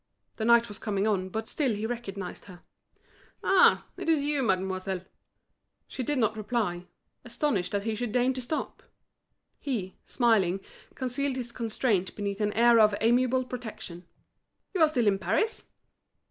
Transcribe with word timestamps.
The 0.37 0.45
night 0.45 0.67
was 0.67 0.79
coming 0.79 1.05
on, 1.05 1.29
but 1.29 1.47
still 1.47 1.75
he 1.75 1.85
recognised 1.85 2.45
her. 2.45 2.63
"Ah, 3.43 3.85
it's 3.97 4.19
you, 4.19 4.41
mademoiselle!" 4.41 5.01
She 5.87 6.01
did 6.01 6.17
not 6.17 6.35
reply, 6.35 6.87
astonished 7.23 7.71
that 7.73 7.83
he 7.83 7.93
should 7.93 8.11
deign 8.11 8.33
to 8.33 8.41
stop. 8.41 8.81
He, 9.59 9.97
smiling, 10.07 10.59
concealed 10.95 11.35
his 11.35 11.51
constraint 11.51 12.15
beneath 12.15 12.41
an 12.41 12.51
air 12.53 12.79
of 12.79 12.95
amiable 12.99 13.45
protection. 13.45 14.07
"You 14.73 14.81
are 14.81 14.87
still 14.87 15.05
in 15.05 15.19
Paris?" 15.19 15.67